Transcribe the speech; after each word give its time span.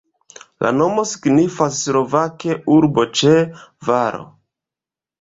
La 0.65 0.71
nomo 0.77 1.03
signifas 1.09 1.77
slovake 1.83 2.59
urbo 2.79 3.09
ĉe 3.23 3.39
valo. 3.93 4.29